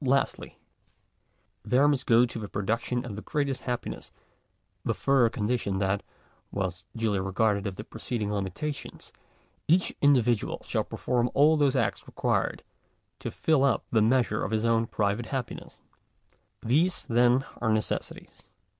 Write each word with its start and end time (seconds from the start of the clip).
Lastly 0.03 0.57
there 1.63 1.87
must 1.87 2.07
go 2.07 2.25
to 2.25 2.39
the 2.39 2.49
production 2.49 3.05
of 3.05 3.15
the 3.15 3.21
greatest 3.21 3.65
happi 3.65 3.91
ness 3.91 4.11
the 4.83 4.95
further 4.95 5.29
condition, 5.29 5.77
that, 5.77 6.01
whilst 6.51 6.87
duly 6.97 7.19
regardful 7.19 7.67
of 7.67 7.75
the 7.75 7.83
preceding 7.83 8.31
limitations, 8.33 9.13
each 9.67 9.93
individual 10.01 10.59
shall 10.65 10.83
perform 10.85 11.29
all 11.35 11.55
those 11.55 11.75
acts 11.75 12.07
required 12.07 12.63
to 13.19 13.29
fill 13.29 13.63
up 13.63 13.85
the 13.91 14.01
measure 14.01 14.43
of 14.43 14.49
his 14.49 14.65
own 14.65 14.87
private 14.87 15.27
happi 15.27 15.77
These 16.63 17.05
then 17.07 17.45
are 17.57 17.71
necessities. 17.71 18.49